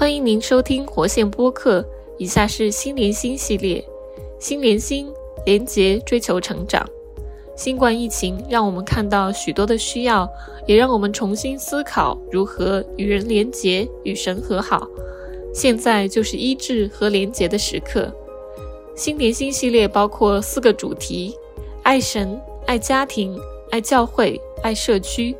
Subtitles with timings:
[0.00, 1.84] 欢迎您收听活线播客。
[2.16, 3.84] 以下是心连心系列，
[4.38, 5.06] 心连心，
[5.44, 6.88] 连结追求成长。
[7.54, 10.26] 新冠疫情让我们看到许多的需要，
[10.66, 14.88] 也让我们重新思考如何与人连结、与神和好。
[15.52, 18.10] 现在就是医治和连结的时刻。
[18.96, 21.36] 心连心系列包括四个主题：
[21.82, 23.38] 爱神、爱家庭、
[23.70, 25.36] 爱教会、爱社区。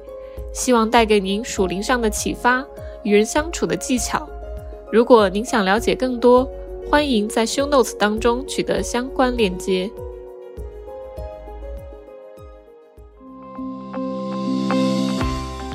[0.52, 2.62] 希望带给您属灵上的启发，
[3.04, 4.28] 与人相处的技巧。
[4.92, 6.50] 如果您想了解更多，
[6.90, 9.88] 欢迎在 Show Notes 当中取得相关链接。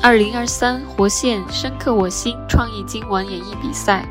[0.02, 4.08] 二零二三活线深刻我心创意经文演绎比赛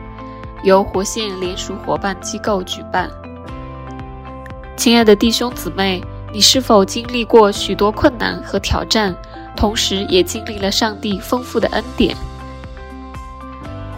[0.64, 3.10] 由活线联属伙伴机构举办。
[4.74, 6.02] 亲爱的弟兄姊妹，
[6.32, 9.14] 你是否经历过许多困难和挑战，
[9.54, 12.16] 同时也经历了上帝丰富的恩典？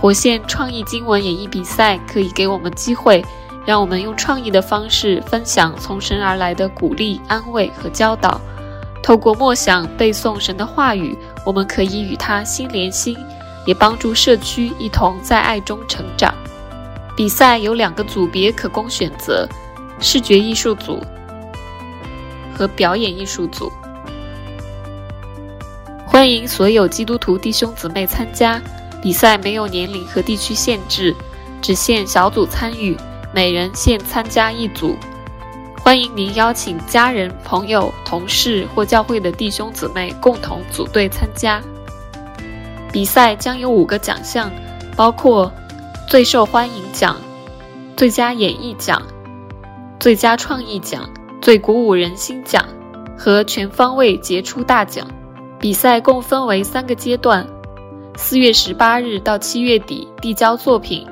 [0.01, 3.25] 火线创意经文演绎比赛可以给我们机会，
[3.65, 8.41] 让我们用创意的方式分享从神而来的鼓励、安慰和教导。
[9.03, 13.16] 透过默想、背诵神的话语，我们可以与他心连心，
[13.65, 16.33] 也帮助社区一同在爱中成长。
[17.16, 19.49] 比赛有两个组别可供选择：
[19.99, 21.01] 视觉艺术组
[22.55, 23.73] 和表演艺术组。
[26.05, 28.60] 欢迎所有基督徒弟兄姊妹参加。
[29.07, 31.15] 比赛没有年龄和地区限制，
[31.62, 32.96] 只限小组参与，
[33.32, 34.96] 每人限参加一组。
[35.80, 41.63] 欢迎您邀请家人、朋友、同事或教会的弟兄姊妹共同组队参加。
[42.90, 44.51] 比赛将有五个奖项，
[44.96, 45.52] 包括
[46.09, 47.16] 最受欢迎奖、
[47.96, 49.01] 最佳演绎奖、
[50.01, 51.09] 最佳创意奖、
[51.41, 52.66] 最鼓舞人心奖
[53.16, 55.07] 和全方位杰出大奖。
[55.60, 57.46] 比赛共分为三个阶段。
[58.17, 61.07] 四月十八日到七月底递交作品，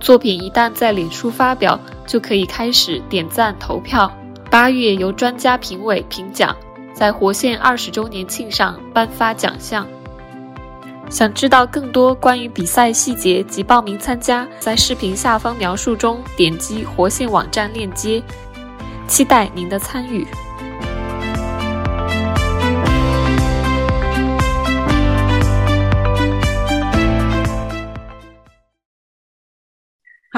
[0.00, 4.12] 作品一旦在脸书发表，就可以开始点赞投票。
[4.50, 6.54] 八月由专家评委评奖，
[6.92, 9.86] 在活线二十周年庆上颁发奖项。
[11.08, 18.20] 想知道更多关于比赛细节及报名参加，在视频下方描述中点击活线网站链接，
[19.06, 20.26] 期待您的参与。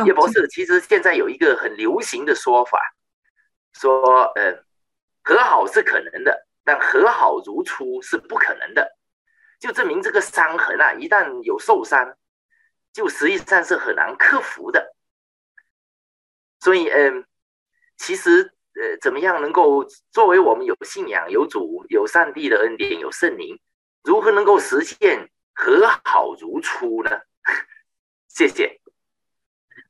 [0.05, 2.79] 叶博士，其实现在有一个很流行的说法，
[3.73, 4.63] 说呃，
[5.23, 8.97] 和好是可能的，但和好如初是不可能的，
[9.59, 12.17] 就证明这个伤痕啊，一旦有受伤，
[12.93, 14.95] 就实际上是很难克服的。
[16.61, 17.25] 所以，嗯，
[17.97, 23.59] 其实呃，怎么样能够作为我们有信仰、有主、有上帝的恩典、有圣灵，
[24.03, 27.11] 如何能够实现和好如初呢？
[28.29, 28.81] 谢谢。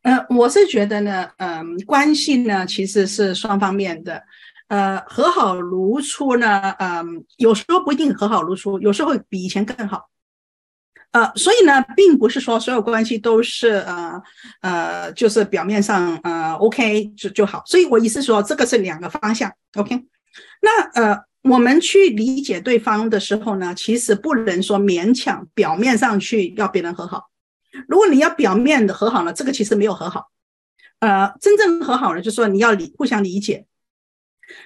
[0.06, 4.22] 呃，我是觉得呢，嗯，关系呢其实是双方面的，
[4.68, 10.08] 呃，和好如初呢，嗯，有时候不一定和好如初，有时候会比以前更好，
[11.10, 14.22] 呃，所以呢，并不是说所有关系都是呃
[14.60, 20.04] 呃，就是表面上呃 OK 就就好，所以我意思说这个是两个方向，OK，
[20.62, 27.24] 那呃，我们去理解对方的时候呢，其实不能说勉强表面上去要别人和好。
[27.88, 30.30] 如果你要表面的和好呢，这个其实没有和好。
[30.98, 33.66] 呃，真正和好呢，就是说你要理互相理解，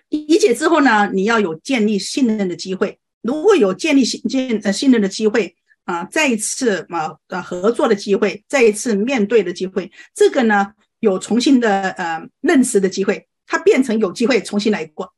[0.09, 2.99] 理解之后呢，你要有建立信任的机会。
[3.22, 15.12] 如果有建立信建呃信任的机会啊，再一次嘛呃合作的机会，再一次面对的机会，这个呢有重新的呃认识的机会，它变成有机会重新来过。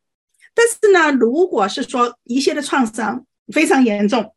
[0.54, 4.34] 但是呢，如果是说一些的创伤非常严重。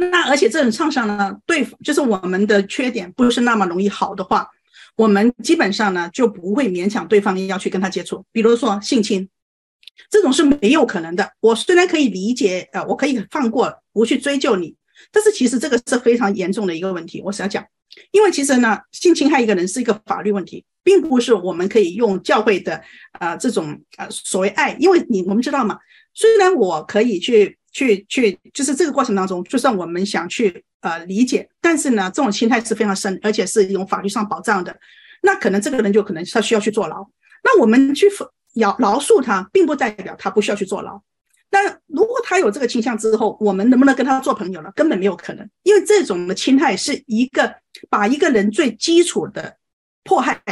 [0.00, 4.48] 那而且这种创伤呢，对，就是我们的缺点不是那么容易好的话，
[4.94, 8.24] 我们基本上呢就不会勉强对方要去跟他接触。
[8.30, 9.28] 比如说性侵，
[10.08, 11.32] 这种是没有可能的。
[11.40, 14.76] 我虽然可以理解，呃，我可以放过，不去追究你，
[15.10, 17.20] 但是其实这个是非常严重的一个问题。
[17.20, 17.66] 我是要讲，
[18.12, 22.80] 因为其实呢，性侵害一个人是一个法律问题，并不是我们可以用教会的
[23.18, 25.76] 呃这种呃所谓爱，因为你我们知道嘛，
[26.14, 27.57] 虽然我可以去。
[27.78, 34.76] 去去，就是这个过程当中，就算我们想去呃理解，但是呢，这种心态是非常深，而且是一种法律上保障的。
[35.22, 37.06] 那可能这个人就可能他需要去坐牢。
[37.44, 38.06] 那我们去
[38.54, 41.00] 饶饶恕他，并不代表他不需要去坐牢。
[41.50, 44.72] 但如果他有这个倾向之后，我们能不能跟他做朋友呢？
[44.74, 47.54] 根本没有可能，因为这种的侵害是一个
[47.88, 49.56] 把一个人最基础的
[50.02, 50.42] 迫害。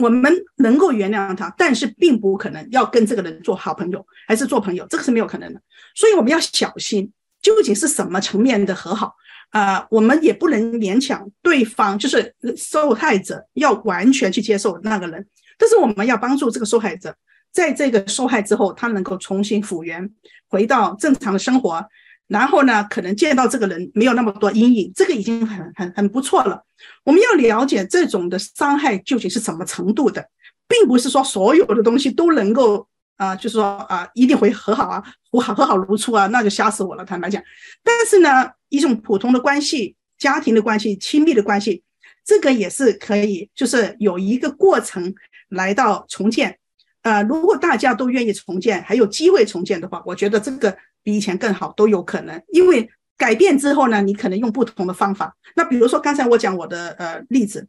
[0.00, 5.60] 我们能够原谅他，但是并不可能要跟这个人做好朋友，还是做朋友，这个是没有可能的。
[5.94, 7.12] 所以我们要小心，
[7.42, 9.14] 究竟是什么层面的和好
[9.50, 9.86] 啊？
[9.90, 15.26] 我们也不能勉强对方，就是受害者要完全去接受那个人，
[15.58, 17.14] 但是我们要帮助这个受害者，
[17.52, 20.10] 在这个受害之后，他能够重新复原，
[20.48, 21.84] 回到正常的生活。
[22.30, 26.62] 然后呢，可能见到这个人没有那么多阴影，这个已经很很很不错了。
[27.02, 30.24] 我们要了解这种的伤害究竟是什么程度的，
[30.68, 32.86] 并不是说所有的东西都能够
[33.16, 37.04] 啊，就是说啊，一定会和好啊，和好和好如初啊，那就吓死我了。
[37.04, 37.42] 坦白讲，
[37.82, 41.82] 但是呢，一种普通的关系、家庭的关系、亲密的关系，
[42.24, 45.12] 这个也是可以，就是有一个过程
[45.48, 46.56] 来到重建。
[47.02, 50.76] 呃，如果大家都愿意重建，还有机会重建的话，我觉得这个。
[51.02, 55.36] 比以前更好都有可能，因为改变之后呢，你可能用不同的方法。
[55.56, 57.68] 那比如说刚才我讲我的呃例子，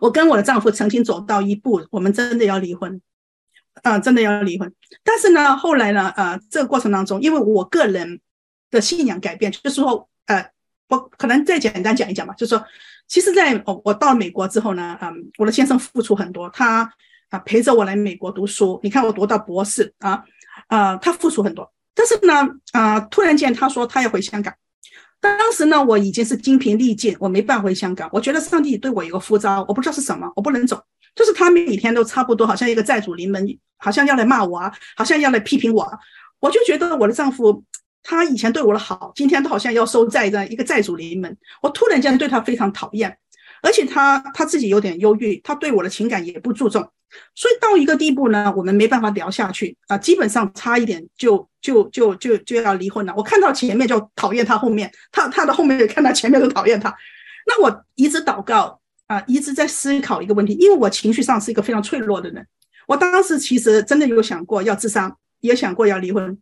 [0.00, 3.00] 我跟我的丈夫曾经走到一步，我们真的要离婚，
[3.82, 4.72] 啊，真的要离婚。
[5.02, 8.20] 但是呢，后来呢，呃，这个过程当中，因为我个人
[8.70, 10.50] 的信仰改变，就是说，呃，
[10.88, 12.64] 我可能再简单讲一讲吧，就是说，
[13.06, 16.90] 其实，在我我到美国之后呢，嗯，我的先生付出很多，他
[17.30, 20.24] 啊陪着我来美国读书，你看我读到博士啊，
[20.68, 21.70] 呃，他付出很多。
[21.96, 24.54] 但是呢，啊，突然间他说他要回香港，
[25.18, 28.08] 当时呢我已经是精疲力尽，我没办法回香港。
[28.12, 30.78] 我觉得上帝对我有个呼召，我不知道是什么，我不能走。
[31.14, 35.90] 就是他每天都差不多，好像一个债主临门，好像要来骂我啊，好像要来批评我。
[36.38, 37.64] 我就觉得我的丈夫
[38.02, 41.34] 他以前对我的好，今天都好像要收债的一个债主临门。
[41.62, 43.16] 我突然间对他非常讨厌，
[43.62, 46.86] 而且他他自己有点忧郁，他对我的情感也不注重。
[47.34, 53.14] 所以到一个地步呢，我们没办法聊下去啊，基本上差一点就就就就就要离婚了。
[53.16, 56.94] 我看到前面就讨厌他，后面他他的后面也看到前面都讨厌他。
[57.46, 62.46] 那我一直祷告啊，一直在思考一个问题，因为我情绪上是一个非常脆弱的人。
[62.86, 66.38] 我当时其实真的有想过要自杀，也想过要离婚。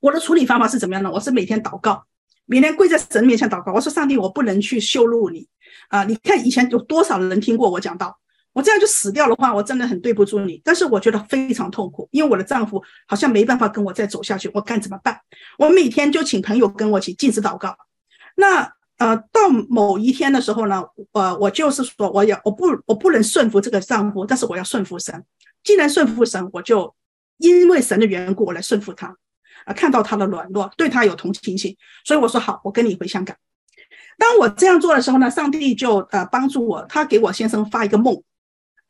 [0.00, 1.10] 我的处理方法是怎么样的？
[1.10, 2.04] 我是每天祷告，
[2.46, 3.72] 每天跪在神面前祷告。
[3.72, 5.48] 我说上帝，我不能去羞辱你
[5.88, 6.04] 啊！
[6.04, 8.19] 你看以前有多少人听过我讲道？
[8.52, 10.60] 我这样就死掉的话，我真的很对不住你。
[10.64, 15.20] 但是我觉得非常痛苦，因为我的丈夫好像没办法跟我再走下去，我该怎么办？
[15.58, 17.76] 我每天就请朋友跟我一起禁止祷告。
[18.36, 25.24] 那呃，到某一天的时候呢，呃，我就是说，我要我不我不能顺服这个丈夫，但是我要顺服神。
[25.62, 26.94] 既然顺服神，我就
[27.38, 29.16] 因为神的缘故，我来顺服他。
[29.64, 33.36] 啊，看到他的软弱，对他有同情心，所以我说好，我跟你回香港。
[34.18, 38.22] 当我这样做的时候呢，上帝就呃帮助我，他给我先生发一个梦。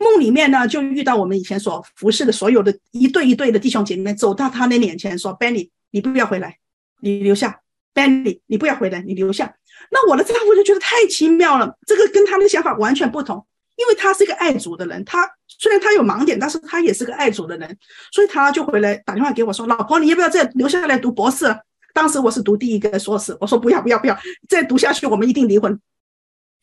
[0.00, 6.56] 梦里面呢，就遇到我们以前所服侍的所有的一对一对的弟兄姐妹，走到他的脸前说：“Benny，你不要回来，
[7.00, 7.60] 你留下。
[7.94, 9.54] Benny，你不要回来，你留下。”
[9.92, 17.76] 那我的丈夫就觉得太奇妙了，这个跟他的想法完全不同，因为他是一个爱主的人，他虽然他有盲点，但是他也是个爱主的人，
[18.10, 21.44] 所以他就回来打电话给我说：“老婆，你要不要再留下来读博士？”
[21.92, 24.16] 当时我是读第一个硕士，我说：“不要，不要，不要，
[24.48, 25.78] 再读下去，我们一定离婚。”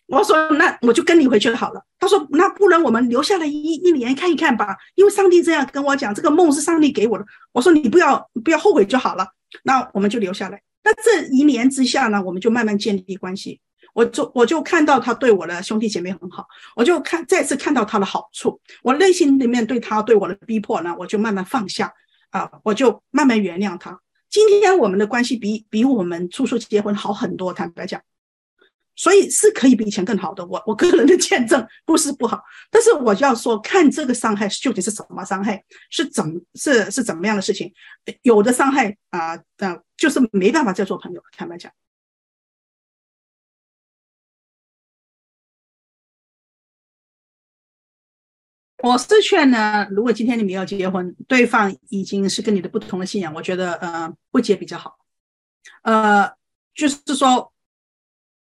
[0.08, 1.82] 我说那我就跟你回去好了。
[2.00, 7.26] 他说那不然我们留下来一一年看一看吧，因为上帝这样跟我讲，这个梦是上帝给我的。
[7.52, 9.28] 我说你不要不要后悔就好了。
[9.64, 10.62] 那我们就留下来。
[10.84, 13.60] 那这一年之下呢，我们就慢慢建立关系。
[13.94, 16.46] 我就我就看到他对我的兄弟姐妹很好，
[16.76, 18.60] 我就看再次看到他的好处。
[18.84, 21.92] 我内心里面对他对我的逼迫呢，我就慢慢放下
[22.30, 24.00] 啊，我就慢慢原谅他。
[24.30, 28.00] 今天我们的关系比比我们初初结婚好很多，坦白讲。
[28.98, 36.26] 所以是可以比以前更好的，我我个人的见证不是不好，但是我就要说，看这个伤害究竟是什么伤害，是怎
[36.56, 37.72] 是是怎么样的事情？
[38.24, 41.22] 有的伤害啊，呃，就是没办法再做朋友。
[41.38, 41.72] 坦白讲，
[48.80, 54.98] 我是劝呢，如果今天你们要结婚，对方已经是跟你的不同的信仰，我觉得呃不结比较好，
[55.84, 56.32] 呃，
[56.74, 57.54] 就是说。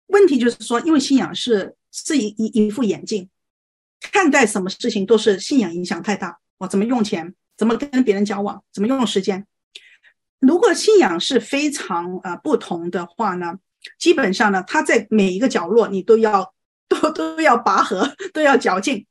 [0.09, 3.29] 问题就是说，因为信仰是是一一一副眼镜，
[4.11, 6.37] 看待什么事情都是信仰影响太大。
[6.59, 9.45] 我怎么用钱，怎么跟别人交往，怎么用时间？
[10.39, 13.59] 如果信仰是非常呃不同的话呢，
[13.97, 16.53] 基本上呢，他在每一个角落你都要
[16.87, 19.05] 都都要拔河，都要绞尽。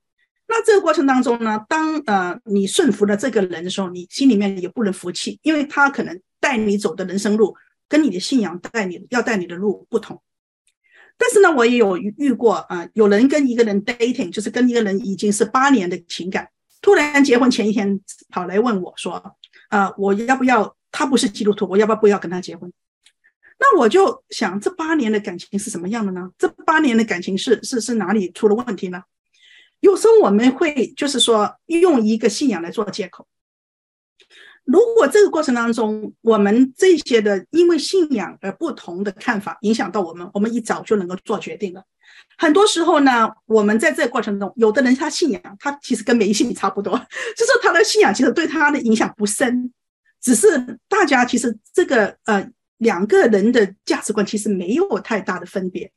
[0.46, 7.54] 那这个过程当中呢，当呃你顺服了这个人的时候，你心里面也不能服气，因为他可能带你走的人生路
[7.88, 10.20] 跟你的信仰带你要带你的路不同。
[11.18, 16.48] 但是呢，我也有遇过啊，有人跟一个人 dating，就是跟一个人已经是八年的情感，
[16.80, 19.36] 突然结婚前一天跑来问我说，
[19.68, 20.76] 啊，我要不要？
[20.90, 22.72] 他不是基督徒，我要不要不要跟他结婚？
[23.58, 26.30] 那我就想，这八年的感情是什么样的呢？
[26.38, 29.02] 这八年的感情是是是哪里出了问题呢？
[29.80, 33.26] 有时候我们会就是说用一个信仰来做借口。
[34.70, 41.82] 如果这个过程当中，我们这些的因为信仰而不同的看法影响到我们，我们一早就能够做决定了。
[42.36, 46.92] 很多时候呢，我们在这个过程中，有的人他信仰，他其实跟没信差不多，
[47.34, 49.72] 就是他的信仰其实对他的影响不深，
[50.20, 52.46] 只是大家其实这个呃
[52.76, 55.90] 两个人的价值观其实没有太大的分别，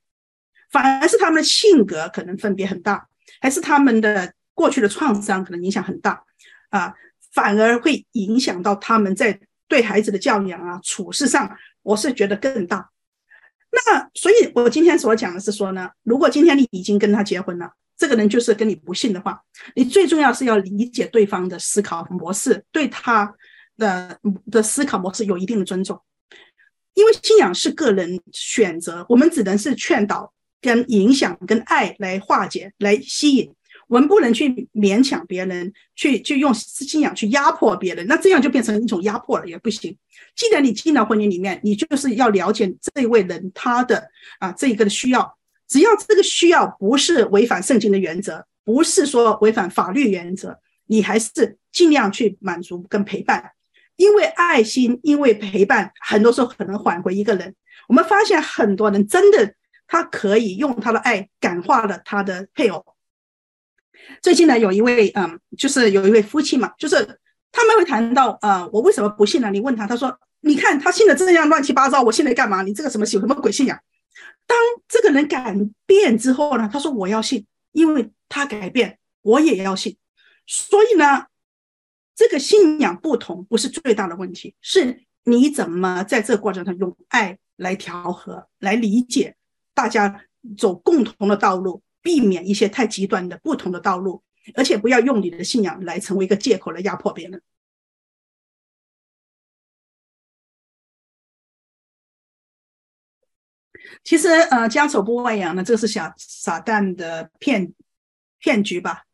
[0.71, 3.05] 反而是他们的性格可能分别很大，
[3.41, 6.23] 还是他们的过去的创伤可能影响很大
[6.69, 6.93] 啊。
[7.33, 12.89] 反而会影响到他们在对孩子的教养啊、处事上，我是觉得更大。
[13.71, 19.41] 那所以，我今天所讲的是说呢，如果今天你已经跟他结婚了，这个人就是跟你不信的话，
[19.75, 23.33] 你最重要是要理解对方的思考模式，对他
[23.77, 24.19] 的
[24.51, 26.01] 的思考模式有一定的尊重。
[26.95, 33.53] 因为信仰是个人选择，我们只能是劝导、跟影响、跟爱来化解、来吸引。
[33.91, 39.98] 我们不能去勉强别人，去去用信仰去压迫别人，那这样就变成一种压迫了，也不行。
[40.33, 53.51] 既然你进到婚姻里面，你就是要了解这一位人他的啊这一个的需要，只要这个需要不是违反圣经的原则，不是说违反法律原则，你还是尽量去满足跟陪伴，
[53.98, 57.53] 因为爱心，因为陪伴，很多时候可能挽回一个人。
[57.89, 59.53] 我们发现很多人真的
[59.86, 62.86] 他可以用他的爱感化了他的配偶。
[64.22, 66.96] 最近呢，有一位嗯，就是有一位夫妻嘛，就是
[67.51, 69.50] 他们会谈到呃，我为什么不信呢？
[69.50, 72.62] 你问他，他说，你看他信的这样乱七八糟，我信来干嘛？
[72.62, 73.79] 你这个什么有什么鬼信仰？
[74.46, 75.55] 当这个人改
[75.86, 79.98] 变之后呢，他说我要信，因为他改变，我也要信。
[80.46, 81.25] 所以呢，
[82.15, 89.36] 这个信仰不同不是最大的问题，是你怎么在这个过程中用爱来调和，来理解
[89.74, 90.24] 大家
[90.58, 91.81] 走共同的道路。
[92.01, 94.24] 避免一些太极端的不同的道路，
[94.55, 97.41] 而且不要用你的信仰来成为一个借口来压迫别人。
[104.03, 107.74] 其实，呃，家丑不外扬呢，这个是小撒旦的骗
[108.39, 109.05] 骗局吧？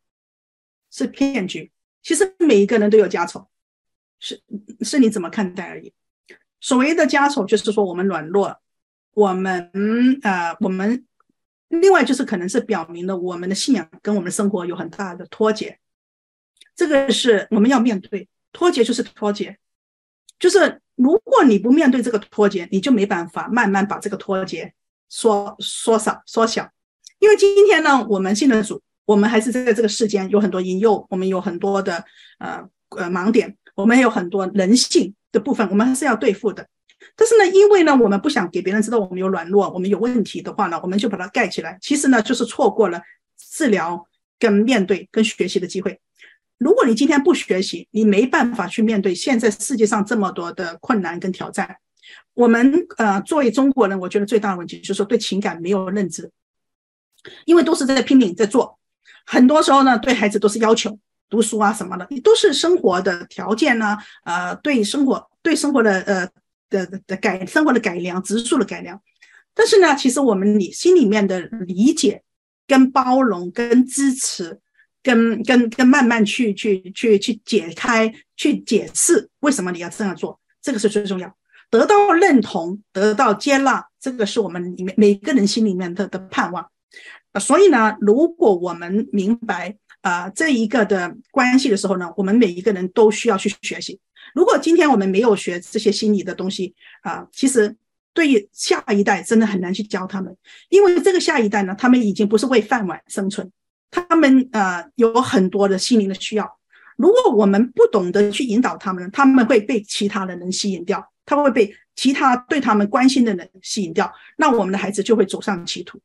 [0.91, 1.71] 是骗局。
[2.01, 3.49] 其实每一个人都有家丑，
[4.19, 4.41] 是
[4.81, 5.93] 是你怎么看待而已。
[6.61, 8.61] 所谓的家丑，就是说我们软弱，
[9.13, 11.06] 我们呃，我们。
[11.69, 15.79] 另外就是可能是表明了我们的信仰跟我们的生活有很大的脱节，
[16.75, 19.57] 这个是我们要面对脱节就是脱节，
[20.39, 24.73] 就是如果你不面对这个脱节，你就没办法慢慢把这个脱节
[25.09, 26.71] 缩缩小缩小。
[27.19, 32.05] 因为今天呢，我们信的主，我们还是在这个世间有很多引诱，我们有很多的
[32.39, 36.67] 呃呃盲点，我们有很多人性的部分，我们还是要对付的。
[37.15, 41.77] 但是呢，因为呢，我们不想给别人知道我们有软弱，我们有问题的话呢，我们就把它盖起来。
[41.81, 42.99] 其实呢，就是错过了
[43.37, 44.07] 治疗、
[44.39, 45.99] 跟面对、跟学习的机会。
[46.57, 51.77] 如果你今天不学习，你没办法去面对现在世界上这么多的困难跟挑战。
[52.33, 56.31] 我们呃，作为中国人，我觉得最大的问题就是说对情感没有认知，
[57.45, 58.79] 因为都是在拼命在做，
[59.25, 60.97] 很多时候呢，对孩子都是要求
[61.29, 66.27] 读书啊什么的，都是生活的条件呢，呃，对生活对生活的呃。
[66.69, 68.99] 的的改生活的改良，植树的改良，
[69.53, 72.23] 但是呢，其实我们你心里面的理解、
[72.67, 74.59] 跟包容、跟支持、
[75.01, 81.35] 跟跟跟慢慢去去去去解开、去解释为什么你要这样做，这个是最重要。
[81.69, 86.69] 得到认同、得到接纳，这个是我们里面每个人心里面的的盼望。
[87.39, 93.99] 所以呢，如果我们明白啊这一个的关系的时候呢，我们每一个人都需要去学习。
[94.33, 97.75] 如果今天我们没有学这些心理的东西啊，其实
[98.13, 100.35] 对于下一代真的很难去教他们，
[100.69, 103.51] 因为这个下一代呢，他们已经不是为饭碗生存，
[103.89, 106.57] 他们呃有很多的心灵的需要。
[106.97, 115.99] 如果我们不懂得去引导他们，他们会被其他的人吸引掉，他会被其他对他们关心的人吸引掉，那我们的孩子就会走上歧途。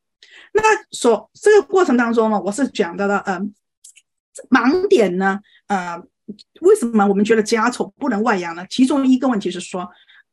[0.53, 3.41] 那所这个过程当中呢，我是讲到了呃
[4.49, 6.03] 盲点呢，呃。
[6.61, 8.65] 为什么我们觉得家丑不能外扬呢？
[8.71, 9.89] 其中一个问题是说，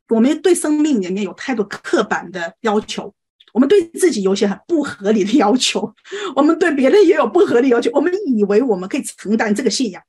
[0.09, 3.13] 我们对生命里面有太多刻板的要求，
[3.53, 5.93] 我们对自己有些很不合理的要求，
[6.35, 7.89] 我们对别人也有不合理要求。
[7.93, 10.01] 我们以为我们可以承担这个信仰，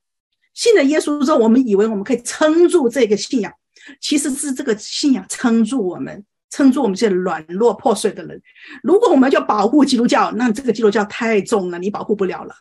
[0.53, 3.51] 信了耶稣之后，我们以为我们可以撑住这个信仰，
[3.99, 8.41] 其实是这个信仰撑住我们，撑住我们这些软弱破碎的人。
[8.83, 12.55] 如果我们要保护基督教，那这个基督教太重了，你保护不了了。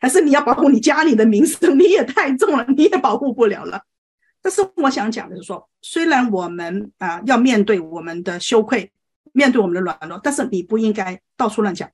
[0.00, 3.82] 还是你要保护你家里的名声，你也太重了，你也保护不了了。
[4.42, 8.90] 但是我想讲的是说，虽然我们啊要面对我们的羞愧，
[9.32, 11.88] 面对我们的软弱，但是你不应该到处乱讲。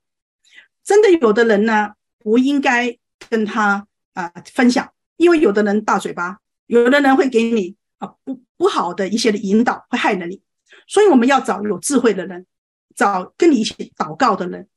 [0.85, 2.97] 真的有的人呢，不应该
[3.29, 10.41] 跟他啊分享，因为有的人大嘴巴，有的人会给你啊不不好的一些的引导，会害了你。
[10.87, 12.47] 所以我们要找有智慧的人，
[12.95, 14.69] 找跟你一起祷告的人。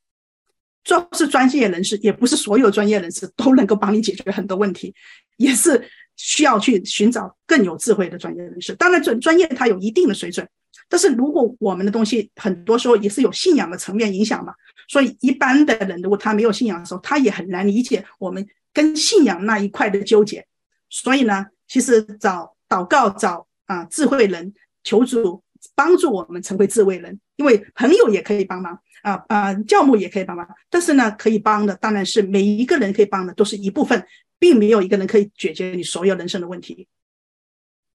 [0.83, 4.93] 做是专业人士，也不是所有专业人士都能够帮你解决很多问题，
[5.37, 5.83] 也是
[6.15, 8.73] 需要去寻找更有智慧的专业人士。
[8.75, 10.47] 当然，专专业它有一定的水准，
[10.87, 14.53] 但是如果我们的东西很多时候也是有信仰的层面影响嘛，
[14.87, 20.45] 所以一般的人如果他没有信仰的时候，他也很难理解我们跟信仰那一块的纠结。
[20.89, 25.43] 所以呢，其实找祷告，找啊智慧人求助，
[25.75, 28.77] 帮助我们成为智慧人，因为朋友也可以帮忙。
[29.01, 34.05] 啊啊，教母也可以帮忙，但是呢，可以帮的当然是每一个人可以帮的都是一部分，
[34.37, 36.85] 并没有一个人可以解决你所有人生的问题。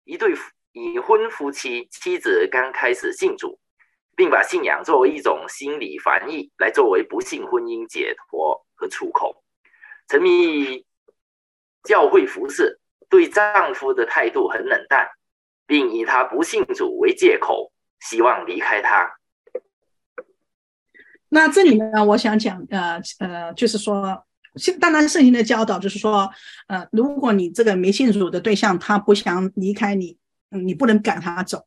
[0.05, 0.33] 一对
[0.71, 3.59] 已婚夫妻，妻子刚开始信主，
[4.15, 9.43] 并把信仰作为一种心理防疫，来作为不幸婚姻解脱和出口。
[10.07, 10.85] 沉迷于
[11.83, 15.09] 教会服饰，对丈夫的态度很冷淡，
[15.67, 19.17] 并以他不信主为借口，希望离开他。
[21.33, 24.23] 那这里呢，我想讲，呃呃，就是说，
[24.55, 26.29] 现当然圣经的教导就是说，
[26.67, 30.15] 呃，如果你这个没信主的对象他不想离开你，
[30.51, 31.65] 你不能赶他走，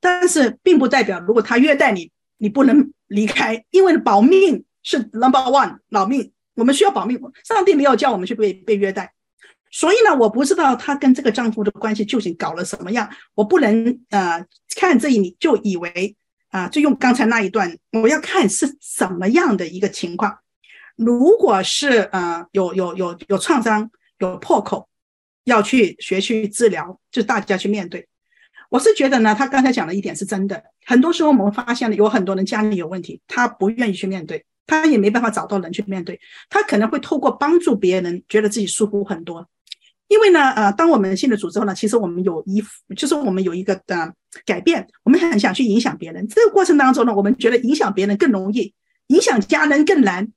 [0.00, 9.14] 但是并不代表如果他虐待你，你不能离开，因为保命是 number one，老命，我们需要保命，上帝没有叫我们去被被虐待，
[9.70, 14.44] 所以呢，我不知道他跟这个丈夫的关系究竟搞了什么样，我不能呃
[14.74, 16.16] 看这一就以为。
[16.54, 20.38] 啊，就用刚才那一段，我要看是怎么样的一个情况。
[20.94, 24.88] 如果是呃有有有有创伤、有破口，
[25.42, 28.06] 要去学去治疗，就大家去面对。
[28.70, 30.62] 我是觉得呢，他刚才讲的一点是真的。
[30.86, 39.48] 很多时候我们发现了有很多人家里有问题，他不愿意去面对，他也没办法找到人去面对，他可能会透过帮助别人，觉得自己舒服很多。
[40.08, 42.62] 因为呢，呃，当我们信了主之后呢，其实我们有一，
[42.94, 44.12] 就是我们有一个的
[44.44, 46.28] 改变，我们很想去影响别人。
[46.28, 48.74] 这个过程当中呢，我们觉得影响别人更容易，
[49.08, 50.30] 影响家人更难。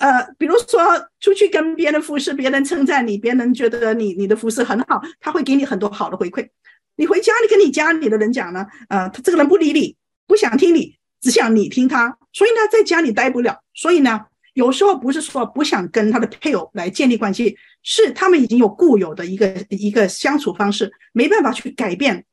[0.00, 0.80] 呃，比如说
[1.20, 6.48] 出去跟别人服侍，别人称赞你，别人觉得你你的服侍很好，他会给你很多好的回馈。
[6.96, 9.94] 你回家里跟你家里的人讲呢，呃，他这个人不理你，
[10.26, 13.60] 不想听你，只想你听他，所以呢，在家里待不了。
[13.74, 14.26] 所以呢。
[14.54, 22.24] 有时候不是说不想跟他的配偶来建立关系，是他们已经有固有的一个一个相处方式，没办法去改变。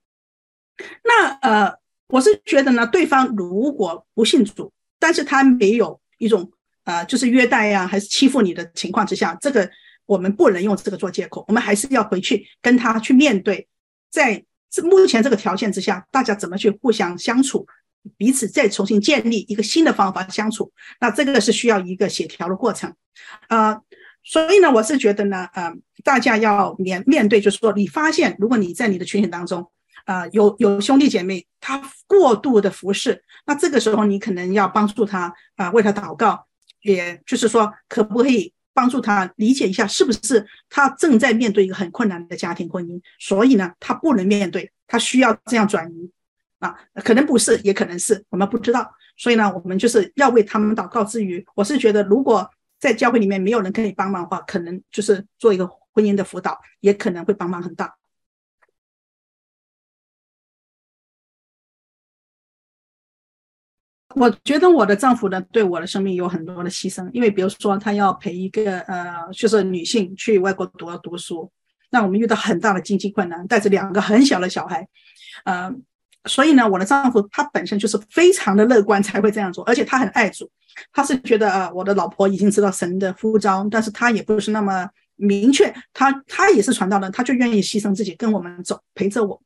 [1.04, 1.74] 那呃，
[2.08, 6.52] 我是觉得呢，对方如果不信主，但是他没有一种
[6.84, 9.70] 呃，就是虐待呀，还是欺负你的情况之下，这个
[10.06, 13.68] 我们不能用这个做借口，我们还是要回去跟他去面对，
[14.10, 14.44] 在
[14.84, 17.66] 目前这个条件之下，大家怎么去互相相处。
[18.18, 22.94] 彼此再重新建立一个新的方法相处，那这个是需要一个协调的过程，
[23.50, 23.80] 呃，
[24.24, 29.70] 所以呢，我是觉得呢，呃，大家要面面对，就是说，你发现如果你在你的群体当中，
[30.06, 36.48] 啊，有有兄弟姐妹他过度的服侍，那这个时候你可能要帮助他啊，为他祷告，
[36.82, 46.10] 也就是说，可不可以帮助他理解一下，是不是他正在面对一个很困难的家庭婚姻，所以呢，他不能面对，他需要这样转移。
[46.60, 48.90] 啊，可能不是，也可能是，我们不知道。
[49.18, 57.96] 所以呢，我们就是要为他们祷告之余，我是觉得，如果在教会里面没有人可以帮忙的话，可能就是做一个婚姻的辅导，也可能会帮忙很大。
[64.16, 71.52] 我觉得我的丈夫呢，对我的生命有很多的牺牲，因为比如说他要陪一个呃，就是女性去外国读读书，
[71.92, 74.88] 那我们遇到很大的经济困难，带着两个很小的小孩，
[75.46, 75.74] 呃。
[76.26, 80.50] 所以呢，我的丈夫他本身就是非常的乐观，才会这样做，而且他很爱主，
[80.92, 89.42] 他是觉得啊，我的老婆已经知道神的呼召，但是他也不是那么明确，他他也是传道人，他就愿意牺牲自己跟我们走，陪着我，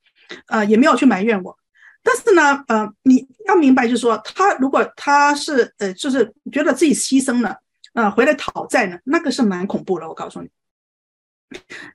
[0.47, 1.55] 呃，也没有去埋怨我。
[2.01, 7.55] 但是呢，呃，你要明白，就是说，他如果他是呃，就是觉得自己牺牲了，
[7.93, 10.07] 呃，回来讨债呢，那个是蛮恐怖的。
[10.07, 10.49] 我告诉你，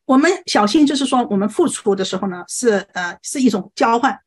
[0.07, 4.19] 我们小心，就是说，我们付出的时候呢，是呃，是一种交换。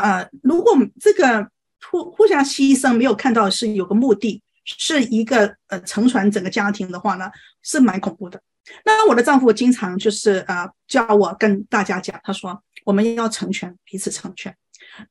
[0.00, 1.48] 呃，如果这个
[1.90, 7.30] 互互相牺牲没有看到是有个目的，是一个呃成全整个家庭的话呢，
[7.62, 8.42] 是蛮恐怖的。
[8.84, 14.56] 那我的丈夫经常就是呃叫我跟大家讲，他说我们要成全彼此成全，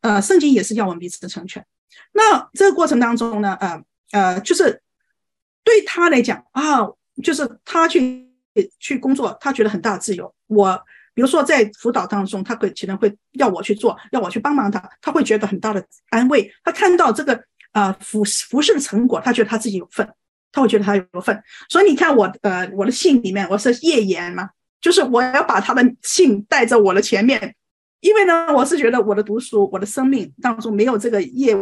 [0.01, 1.65] 呃，圣经也是要我们彼此成全。
[2.11, 4.81] 那这个过程当中呢，呃呃，就是
[5.63, 6.81] 对他来讲啊，
[7.23, 8.29] 就是他去
[8.79, 10.35] 去工作，他觉得很大自由。
[10.47, 10.83] 我。
[11.13, 16.51] 比如说，在辅导当中，他会可能会要我去做，要我去帮忙他，他会觉得很大的安慰。
[16.63, 17.39] 他看到这个
[17.73, 20.07] 呃服服饰的成果，他觉得他自己有份，
[20.51, 21.41] 他会觉得他有份。
[21.69, 24.49] 所以你看我呃我的信里面，我是页言嘛，
[24.81, 27.55] 就是我要把他的信带在我的前面，
[27.99, 31.55] 因为呢，我是觉得我的读书，我的生命当中没有这个叶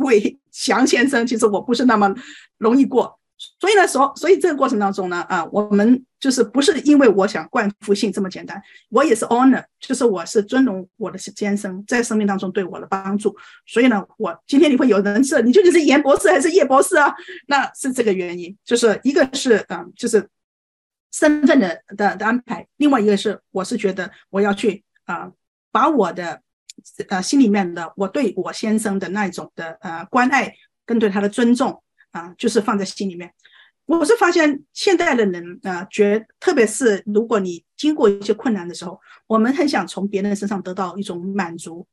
[0.00, 2.14] 伟 祥先生，其实我不是那么
[2.58, 3.18] 容易过。
[3.58, 13.36] 所以呢，所所以这个过程当中呢，啊，我们就是不是因为我想冠夫姓这么简单，我也是 honor，就是我是尊荣我的先生在生命当中对我的帮助。
[13.66, 17.12] 所以呢，我今天你会有人设，你究竟是严博士还是叶博士啊？
[17.48, 20.28] 那是这个原因，就是一个是嗯，就是
[21.12, 25.30] 身份的的的安排，另外一个是我是觉得我要去啊，
[25.70, 26.40] 把我的
[27.08, 30.54] 呃心里面的我对我先生的那种的呃关爱
[30.86, 31.82] 跟对他的尊重。
[32.12, 33.32] 啊，就是放在心里面。
[33.84, 41.86] 我是发现现代的人啊，觉特别是如果你经过一些困难的时候，我们很想从别人身上得到一种满足。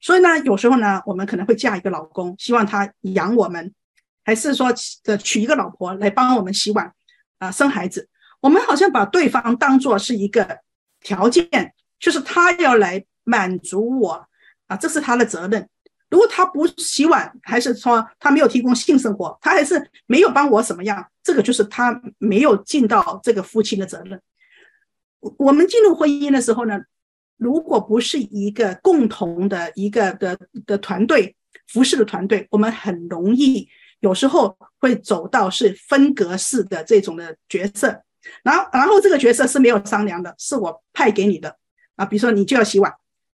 [0.00, 3.74] 所以呢，有时候呢，我们可能会嫁一个老公，希望他养我们，
[4.24, 4.72] 还是说
[5.04, 6.92] 呃娶一个老婆来帮我们洗碗
[7.38, 8.08] 啊、生孩子。
[8.40, 10.60] 我们好像把对方当做是一个
[11.00, 14.26] 条件，就是他要来满足我
[14.68, 15.68] 啊，这是他的责任。
[16.12, 24.20] 如果他不洗碗，还是说他没有提供性生活，他还是没有帮我什么样，这个就是他没有尽到这个夫妻的责任。
[25.38, 26.78] 我们进入婚姻的时候呢，
[27.38, 31.34] 如果不是一个共同的一个的的团队
[31.68, 33.66] 服侍的团队，我们很容易
[34.00, 38.02] 有时候会走到是分隔式的这种的角色，
[38.42, 41.56] 然后然后这个角色是没有商量的，是我派给你的
[41.96, 42.92] 啊，比如说你就要洗碗。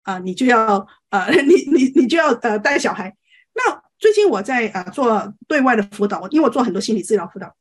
[0.06, 3.14] 啊，你就要呃， 你你你就要呃带小孩。
[3.54, 7.54] 那最近我在啊做对外的辅导，因为我做很多心理治疗辅导，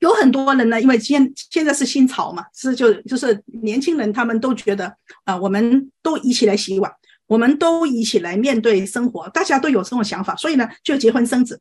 [0.00, 6.92] 有很多人呢，因为现现在是新潮嘛，是就就是年轻人他们都觉得啊，我们都一起来洗碗，
[7.26, 11.60] 我们都一起来面对生活，大家都有这种想法，所以呢就结婚生子。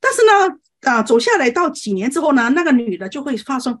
[0.00, 3.80] 但是呢啊走下来到几年之后呢，那个女的就会发生，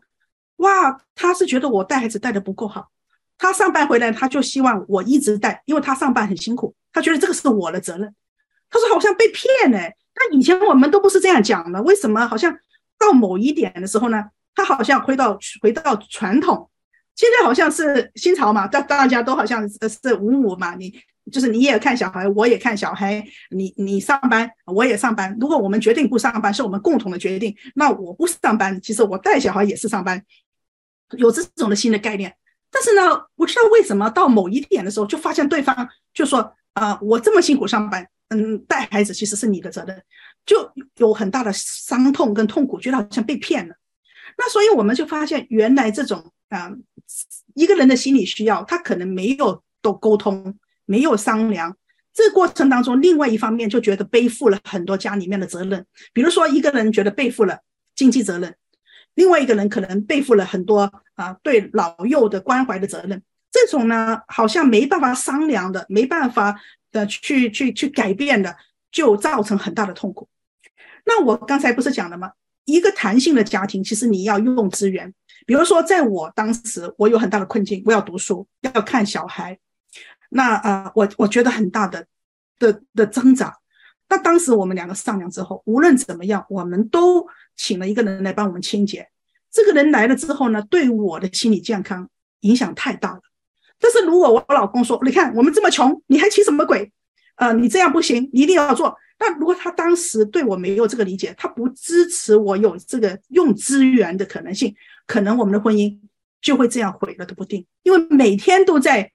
[0.56, 2.88] 哇，她是觉得我带孩子带的不够好。
[3.38, 8.14] 他上班回来，他就希望我一直带，因为他上班很辛苦，他觉得这个是我的责任。
[8.68, 12.52] 他说好像被骗呢，那以前我们都不是这样讲的，为什么好像
[12.98, 14.24] 到某一点的时候呢？
[14.54, 16.68] 他好像回到回到传统，
[17.14, 20.92] 现在好像是新潮嘛，大大家都好像是五五嘛，你
[21.30, 25.36] 就是你也看小孩，我也看小孩，你你上班我也上班。
[25.40, 30.20] 如果我们决定不上班，是我们共同的决定，那我不上班，其实我带小孩也是上班，
[31.16, 32.34] 有这种的新的概念。
[32.70, 40.02] 但是呢，不知道为什么到某一点的时候，就发现对方就说：“啊，我这么辛苦上班，嗯，带孩子其实是你的责任，
[40.44, 43.74] 就有很大的伤痛跟痛苦，觉得好像被骗了。
[44.36, 46.70] 那所以我们就发现，原来这种啊，
[47.54, 51.76] 一个人的心理需要，他可能没有都沟通，没有商量。
[52.12, 57.58] 这过程当中，另外一方面就觉得背负了很多家里面的责任，比如说一个人觉得背负了
[57.94, 58.54] 经济责任。”
[59.18, 66.60] 另外一个人可能背负了很多啊对老幼的关怀的责任，这种呢好像没办法商量的，没办法
[66.92, 68.56] 的去去去改变的，
[68.92, 70.28] 就造成很大的痛苦。
[71.04, 72.30] 那我刚才不是讲了吗？
[72.64, 75.12] 一个弹性的家庭，其实你要用资源。
[75.46, 79.58] 比如说，在我当时，我有很大的困境，我要读书，要看小孩，
[80.30, 82.06] 那呃，我我觉得很大的
[82.60, 83.52] 的的挣扎。
[84.08, 87.26] 那当时我们两个商量之后，无论怎么样，我们都。
[87.60, 89.08] 请了一个人来帮我们清洁，
[89.50, 92.08] 这个人来了之后呢，对我的心理健康
[92.42, 93.20] 影响太大了。
[93.80, 96.92] 但是如果我老公说：“你看我们这么穷，你还起什么鬼？
[97.34, 104.72] 啊，你这样不行，你一定要做。”那如果他当时对我没有这个理解，他不支持我有这个用资源的可能性，
[105.04, 105.98] 可能我们的婚姻
[106.40, 107.66] 就会这样毁了都不定。
[107.82, 109.10] 因为每天都在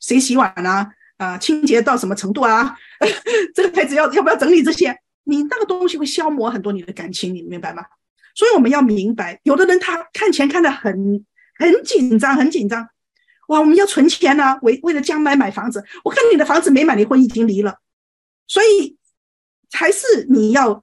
[0.00, 2.76] 谁洗碗啊，啊，清洁到什么程度啊？
[3.54, 4.96] 这个孩子要要不要整理这些？
[5.24, 7.82] 你那个东西会消磨很多你的感情，你明白吗？
[8.34, 11.24] 所以我们要明白，有的人他看钱看得很
[11.58, 12.88] 很紧张，很紧张。
[13.48, 15.84] 哇，我们要存钱呢，为为了将来买房子。
[16.02, 17.78] 我看你的房子没买，离婚已经离了。
[18.46, 18.98] 所以
[19.72, 20.82] 还是你要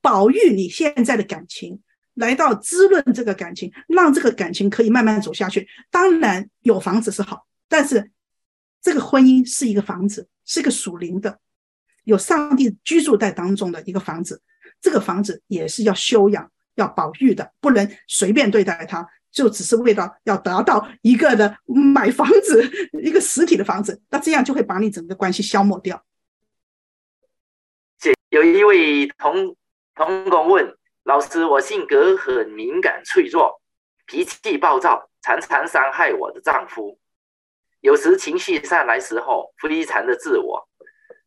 [0.00, 1.80] 保育你现在的感情，
[2.14, 5.68] 来到滋润这个感情，让这个感情可以慢慢走下去。
[5.90, 8.10] 当然有房子是好，但是
[8.82, 11.38] 这个婚姻是一个房子，是一个属灵的。
[12.04, 14.42] 有上帝居住在当中的一个房子，
[14.80, 21.56] 这个房子也是要修养、要保育的，不能随便对待它，就只是为了要得到一个的
[21.94, 22.68] 买房子，
[23.00, 26.04] 一个实体的房子，那这样就会把你整个关系消磨掉。
[28.30, 29.54] 有一位同
[29.94, 33.60] 同工问老师：“我性格很敏感脆弱，
[34.06, 36.98] 脾气暴躁，常常伤害我的丈夫，
[37.82, 40.66] 有时情绪上来时候非常的自我。”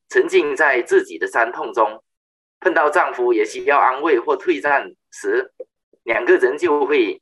[0.09, 2.03] 沉浸在自己的伤痛中，
[2.59, 5.51] 碰到丈夫也需要安慰或退让时，
[6.03, 7.19] 两个人就会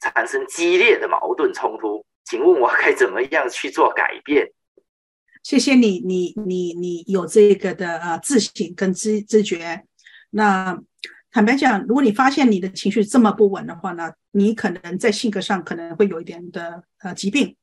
[0.00, 2.04] 产生激烈的矛盾冲突。
[2.24, 4.52] 请问我该怎么样去做改变？
[5.42, 9.84] 谢谢你，你你你有这个的呃自省跟知知觉。
[10.30, 10.78] 那
[11.30, 17.56] 坦白讲，如果你发现你的情绪这么不稳的话呢，你可能在性格上可能会有一点的呃疾病。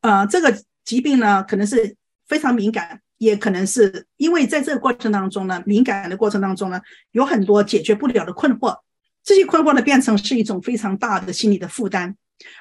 [0.00, 0.54] 呃，这个
[0.84, 6.80] 疾病呢，可能是非常敏感，也可能是因为在这个过程当中呢，敏感的过程当中呢，
[7.12, 8.78] 有很多解决不了的困惑，
[9.22, 12.16] 这些困惑呢，变成是一种非常大的心理的负担。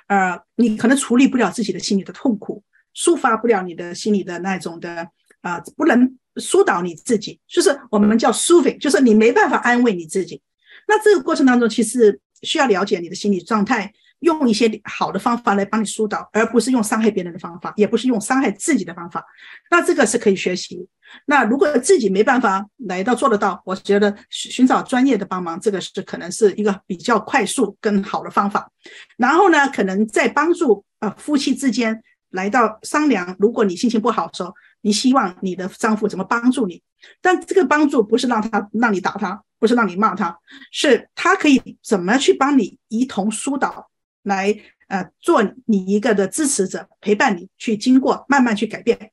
[0.07, 2.63] 呃，你可能处理不了自己的心理的痛苦，
[2.95, 5.07] 抒发不了你的心理的那种的
[5.41, 10.41] 啊，不能疏导你自己，就是我们叫 soothing，就是你没办法安慰你自己。
[10.87, 13.91] 那这个过程当中，其实需要了解你的心理状态。
[14.21, 19.23] 用一些好的方法来帮你疏导，而不是用伤害别人的方法，也不是用伤害自己的方法。
[19.69, 20.87] 那这个是可以学习。
[21.25, 28.71] 那如果自己没办法来到做得到，我觉得寻找专业的帮忙，这个是可能是一个比较快速跟好的方法。
[29.17, 33.35] 然后呢，可能在帮助呃夫妻之间来到商量。
[33.39, 36.81] 如果你心情不好的时候，你希望你的丈夫怎么帮助你？
[37.21, 40.37] 但这个帮助不是让他让你打他，不是让你骂他，
[40.71, 43.90] 是他可以怎么去帮你一同疏导。
[44.23, 44.55] 来，
[44.87, 49.11] 呃，做你一个的支持者，陪伴你去经过，慢慢去改变。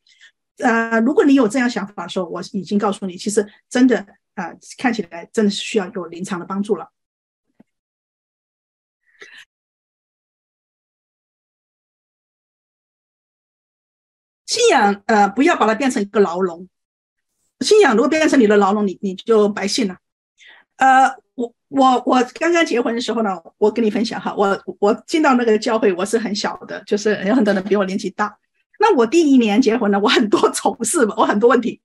[0.58, 6.90] 呃，如果你有这样想法的时候，我已经告诉你，其实真的，啊，看起来真的是需要有临床的帮助了。
[14.46, 16.68] 信仰，呃，不要把它变成一个牢笼。
[17.60, 19.98] 信仰如果变成你的牢笼，你你就白信了。
[20.78, 21.52] 呃，我。
[21.70, 28.34] 我我刚刚结婚的时候呢，我跟你分享哈，我我进到那个教会，我是很小的，就是有很多人比我年纪大。
[28.80, 31.78] 那我第一年结婚呢，我很多 丑事嘛，我很多问题，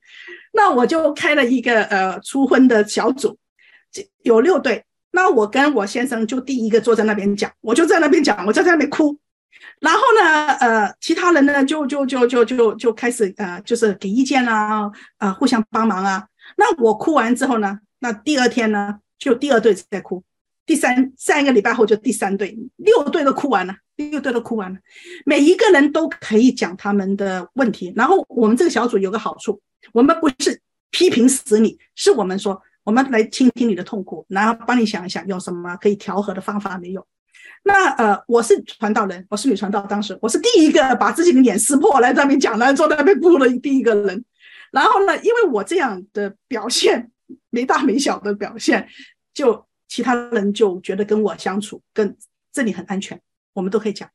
[0.54, 3.38] 那我就开了一个呃初婚的小组，
[4.22, 4.86] 有六对。
[5.12, 9.20] 那我跟我先生就第一个坐在那边讲，我就在那边讲，我就在那边哭。
[9.82, 16.26] 然后呢，呃，其他人呢就就就就就就开始呃就是给意见啊，啊互相帮忙啊。
[16.56, 19.00] 那我哭完之后呢，那第二天呢？
[19.18, 20.22] 就第二队在哭，
[20.66, 24.78] 第三上一个礼拜后就第三队，六队都哭完了，六队都哭完了，
[25.26, 27.94] 每一个人都可以讲他们的问题。
[27.96, 29.62] 然后我们这个小组有个好处，
[29.94, 30.60] 我们不是
[30.92, 37.08] 批评死你，是我们说我们来倾听你的痛苦，然后帮你想一想有什么可以调和的方法没有。
[37.64, 44.26] 那呃，我是传道人，我是女传道，当时我是第一个把自己的脸撕破来这边讲，来坐在那边哭的第一个人。
[44.74, 47.12] 然后呢，因为我这样的表现
[47.50, 48.88] 没大没小的表现。
[49.34, 52.16] 就其他人就觉得跟我相处，跟
[52.52, 53.20] 这里很安全，
[53.54, 54.10] 我们都可以讲。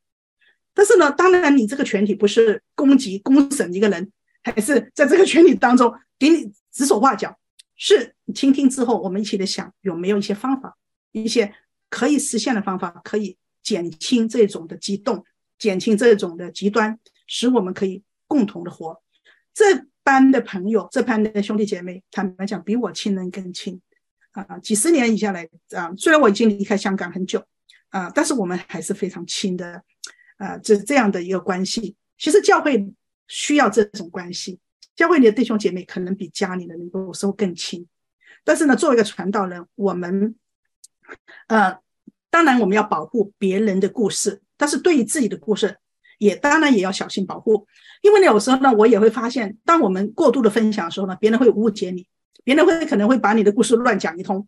[0.75, 4.13] 但是呢，当然你这个群体不是攻击、公审一个人，
[4.45, 7.37] 还是在这个群体当中给你指手画脚，
[7.75, 10.77] 是倾听之后，我们一起来想有没有一些方法，
[11.11, 11.53] 一些
[11.91, 15.25] 可以实现的方法，可以减轻这种的激动，
[15.59, 19.03] 减轻这种的极端，使我们可以共同的活。
[19.53, 23.79] 这班的朋友，这班的兄弟姐妹，坦白讲，比我亲人更亲。
[24.31, 27.45] 啊，几十年以下来啊，虽然我已经离开香港很久
[27.91, 29.83] 啊，但是我们还是非常亲的
[30.39, 31.95] 啊，这这样的一个关系。
[32.17, 32.91] 其实教会
[33.27, 34.59] 需要这种关系，
[34.97, 37.87] 教会里的弟兄姐妹可能比家里的人有时候更亲。
[38.45, 40.35] 但是呢，作为一个传道人，我们
[41.49, 41.77] 呃，
[42.31, 45.77] 当然我们要保护别人的故事，但是对于自己的故事，
[46.19, 47.67] 也当然也要小心保护。
[48.03, 52.07] 因为呢，有时候呢，我也会发现，当我们过度的分享的时候呢，别人会误解你。
[52.45, 54.47] 别人会可能会把你的故事乱讲一通，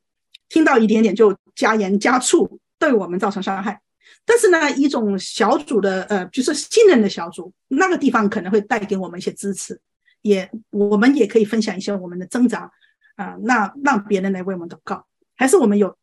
[0.49, 3.81] 听到一点点就加盐加醋，对我们造成伤害。
[4.25, 9.79] 但是呢，一种小组的呃，就是信任的小组，那个地方可能会带给我们一些支持，
[10.23, 12.71] 也我们也可以分享一些我们的挣扎
[13.17, 15.05] 啊，那让别人来为我们祷告。
[15.37, 15.95] 还是我们有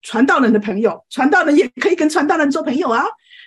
[0.00, 3.04] 传道人的朋友，传道人也可以跟传道人做朋友啊。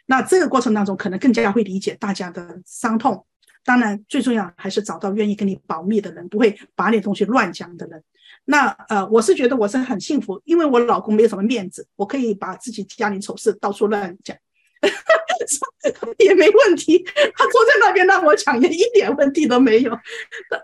[0.08, 3.26] 那这个过程当中，可能更加会理解大家的伤痛。
[3.64, 8.04] 当然，最重要还是找到愿意跟你保密的人，不会把你东西乱讲的人。
[8.46, 14.38] 那呃，我是觉得我是很幸福，因为我老公没有什么面子，我可以把自己家里丑事到处乱讲，
[16.20, 17.04] 也没问题。
[17.36, 19.92] 他坐在那边让我讲，也一点问题都没有。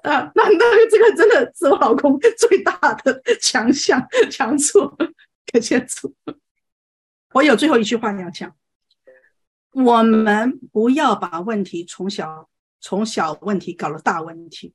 [0.04, 4.88] 啊，那那这个真的是我老公 最大的强项强处，
[5.52, 6.14] 感谢主。
[7.34, 8.54] 我有最后一句话要讲：
[9.72, 12.50] 我们不要把问题从小。
[12.84, 14.74] 从小问题搞了大问题，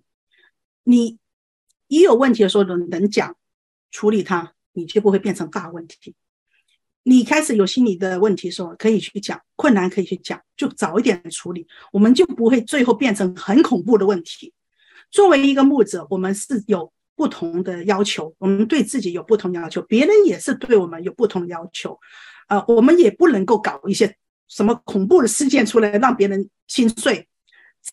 [0.84, 1.18] 你
[1.88, 3.36] 一有问题的时候能能讲
[3.90, 6.14] 处理它，你就不会变成大问题。
[7.02, 14.54] 你开始有心理的问题的时候，可以去讲困难，可以去讲，就早一点处理，我们就不会最后变成很恐怖的问题。
[15.10, 21.98] 作为一个牧者，我们是有不同的要求，我们对自己有不同要求，别人也是对我们有不同要求。
[22.46, 24.16] 呃，我们也不能够搞一些
[24.48, 27.28] 什么恐怖的事件出来，让别人心碎。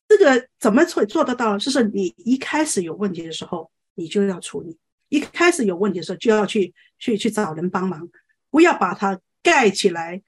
[0.07, 1.57] 这个怎么会做得到？
[1.57, 4.75] 就是你一开始有问题的时候，你就要处理；
[5.09, 8.09] 一开始有问题的时候，就要去去去找人帮忙，
[8.49, 10.21] 不要把它盖起来。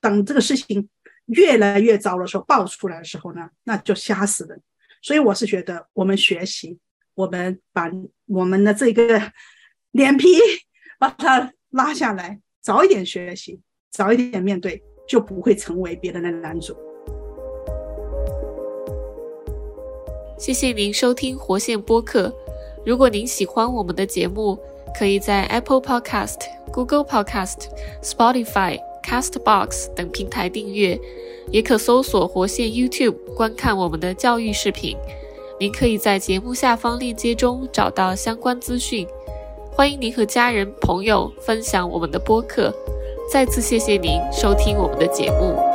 [0.00, 0.88] 等这个事情
[1.26, 4.60] 越来越糟的时候，爆出来的时候呢，那就吓死人。
[5.02, 6.78] 所以我是觉得，我们学习，
[7.14, 7.90] 我们把
[8.26, 9.32] 我们的这个
[9.92, 10.38] 脸皮
[10.98, 16.72] 把它拉下来，早一点学习，早一点面对，就不会成为别人的男主。
[20.38, 22.32] 谢谢您收听活线播客。
[22.86, 24.56] 如果您喜欢我们的节目，
[24.96, 26.38] 可以在 Apple Podcast、
[26.72, 27.64] Google Podcast、
[28.00, 30.96] Spotify、Castbox 等平台订阅，
[31.50, 34.96] 也可搜索活线 YouTube 观看我们的教育视频。
[35.58, 39.04] 您可以在节目下方链接中找到相关资讯。
[39.72, 42.72] 欢迎您和家人朋友分享我们的播客。
[43.30, 45.69] 再次谢谢您收听我们的节目。